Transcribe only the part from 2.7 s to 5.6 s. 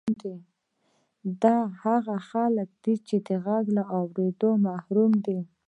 دي چې د غږ له اورېدو محروم دي